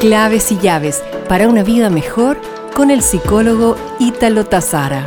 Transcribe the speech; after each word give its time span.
Claves 0.00 0.50
y 0.50 0.56
llaves 0.56 1.04
para 1.28 1.46
una 1.46 1.62
vida 1.62 1.90
mejor 1.90 2.40
con 2.74 2.90
el 2.90 3.02
psicólogo 3.02 3.76
Ítalo 3.98 4.46
Tazara. 4.46 5.06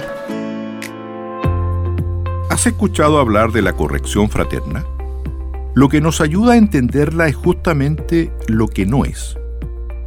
¿Has 2.52 2.68
escuchado 2.68 3.18
hablar 3.18 3.52
de 3.52 3.64
la 3.64 3.74
corrección 3.74 4.30
fraterna? 4.30 4.86
Lo 5.74 5.90
que 5.90 6.00
nos 6.00 6.22
ayuda 6.22 6.54
a 6.54 6.58
entenderla 6.58 7.28
es 7.28 7.36
justamente 7.36 8.32
lo 8.48 8.68
que 8.68 8.86
no 8.86 9.04
es. 9.04 9.36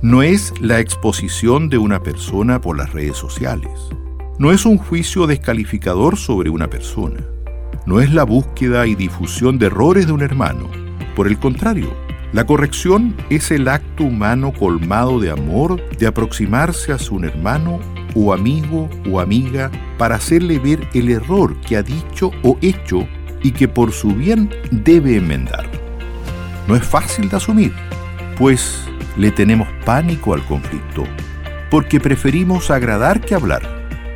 No 0.03 0.23
es 0.23 0.55
la 0.61 0.79
exposición 0.79 1.69
de 1.69 1.79
una 1.79 2.05
persona 2.05 2.61
por 2.61 2.79
las 2.79 2.93
redes 2.93 3.17
sociales. 3.17 3.73
No 4.39 4.53
es 4.53 4.65
un 4.65 4.79
juicio 4.79 5.27
descalificador 5.27 6.17
sobre 6.17 6.49
una 6.49 6.71
persona. 6.71 7.27
No 7.87 8.01
es 8.01 8.15
la 8.15 8.23
búsqueda 8.23 8.87
y 8.87 8.95
difusión 8.95 9.59
de 9.59 9.67
errores 9.67 10.07
de 10.07 10.13
un 10.13 10.23
hermano. 10.23 10.71
Por 11.17 11.27
el 11.27 11.41
contrario, 11.41 12.06
la 12.33 12.45
corrección 12.45 13.17
es 13.31 13.51
el 13.51 13.69
acto 13.69 14.05
humano 14.05 14.53
colmado 14.53 15.21
de 15.21 15.31
amor 15.31 15.81
de 15.97 16.07
aproximarse 16.07 16.93
a 16.93 16.99
su 16.99 17.19
hermano 17.21 17.81
o 18.15 18.33
amigo 18.33 18.91
o 19.11 19.21
amiga 19.21 19.71
para 19.97 20.17
hacerle 20.17 20.59
ver 20.59 20.87
el 20.95 21.11
error 21.11 21.57
que 21.61 21.77
ha 21.77 21.83
dicho 21.83 22.33
o 22.43 22.59
hecho 22.63 23.07
y 23.43 23.53
que 23.53 23.69
por 23.69 23.93
su 23.93 24.09
bien 24.09 24.51
debe 24.71 25.17
enmendar. 25.17 25.69
No 26.67 26.75
es 26.75 26.85
fácil 26.85 27.29
de 27.29 27.37
asumir, 27.37 27.73
pues 28.37 28.85
le 29.17 29.31
tenemos 29.31 29.69
pánico 29.85 30.35
al 30.35 30.45
conflicto, 30.45 31.05
porque 31.71 32.01
preferimos 32.01 32.71
agradar 32.71 33.21
que 33.21 33.35
hablar. 33.35 33.63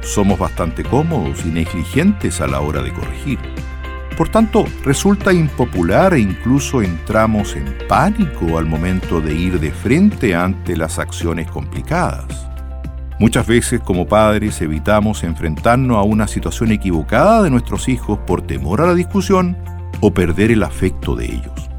Somos 0.02 0.38
bastante 0.38 0.83
cómodos 0.83 1.45
y 1.45 1.49
negligentes 1.49 2.41
a 2.41 2.47
la 2.49 2.61
hora 2.61 2.83
de 2.83 2.93
corregir. 2.93 3.38
Por 4.20 4.29
tanto, 4.29 4.66
resulta 4.84 5.33
impopular 5.33 6.12
e 6.12 6.20
incluso 6.20 6.83
entramos 6.83 7.56
en 7.56 7.65
pánico 7.88 8.59
al 8.59 8.66
momento 8.66 9.19
de 9.19 9.34
ir 9.34 9.59
de 9.59 9.70
frente 9.70 10.34
ante 10.34 10.77
las 10.77 10.98
acciones 10.98 11.51
complicadas. 11.51 12.46
Muchas 13.18 13.46
veces 13.46 13.80
como 13.80 14.07
padres 14.07 14.60
evitamos 14.60 15.24
enfrentarnos 15.24 15.96
a 15.96 16.02
una 16.02 16.29
situación 16.29 16.71
equivocada 16.71 17.40
de 17.40 17.49
nuestros 17.49 17.88
hijos 17.88 18.18
por 18.27 18.43
temor 18.43 18.82
a 18.82 18.88
la 18.88 18.95
discusión 18.95 19.57
o 20.02 20.12
perder 20.12 20.51
el 20.51 20.65
afecto 20.65 21.16
de 21.16 21.24
ellos. 21.24 21.71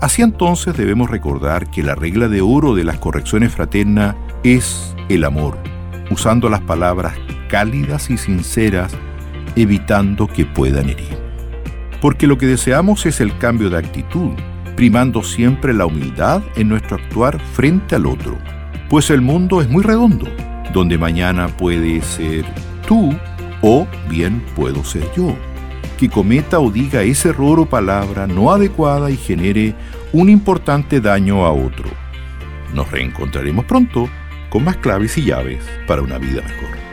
Así 0.00 0.22
entonces 0.22 0.76
debemos 0.76 1.10
recordar 1.10 1.68
que 1.72 1.82
la 1.82 1.96
regla 1.96 2.28
de 2.28 2.40
oro 2.40 2.76
de 2.76 2.84
las 2.84 2.98
correcciones 2.98 3.52
fraternas 3.52 4.14
es 4.44 4.94
el 5.08 5.24
amor, 5.24 5.58
usando 6.08 6.48
las 6.48 6.60
palabras 6.60 7.14
cálidas 7.48 8.10
y 8.10 8.16
sinceras, 8.16 8.92
evitando 9.56 10.28
que 10.28 10.46
puedan 10.46 10.88
herir 10.88 11.23
porque 12.04 12.26
lo 12.26 12.36
que 12.36 12.44
deseamos 12.44 13.06
es 13.06 13.22
el 13.22 13.34
cambio 13.38 13.70
de 13.70 13.78
actitud, 13.78 14.32
primando 14.76 15.22
siempre 15.22 15.72
la 15.72 15.86
humildad 15.86 16.42
en 16.54 16.68
nuestro 16.68 16.96
actuar 16.96 17.40
frente 17.40 17.94
al 17.94 18.04
otro, 18.04 18.36
pues 18.90 19.08
el 19.08 19.22
mundo 19.22 19.62
es 19.62 19.70
muy 19.70 19.82
redondo, 19.82 20.26
donde 20.74 20.98
mañana 20.98 21.48
puede 21.48 22.02
ser 22.02 22.44
tú 22.86 23.16
o 23.62 23.86
bien 24.10 24.44
puedo 24.54 24.84
ser 24.84 25.10
yo, 25.16 25.34
que 25.96 26.10
cometa 26.10 26.60
o 26.60 26.70
diga 26.70 27.00
ese 27.00 27.30
error 27.30 27.58
o 27.58 27.64
palabra 27.64 28.26
no 28.26 28.52
adecuada 28.52 29.10
y 29.10 29.16
genere 29.16 29.74
un 30.12 30.28
importante 30.28 31.00
daño 31.00 31.46
a 31.46 31.52
otro. 31.52 31.88
Nos 32.74 32.90
reencontraremos 32.90 33.64
pronto 33.64 34.10
con 34.50 34.62
más 34.62 34.76
claves 34.76 35.16
y 35.16 35.24
llaves 35.24 35.64
para 35.86 36.02
una 36.02 36.18
vida 36.18 36.42
mejor. 36.42 36.83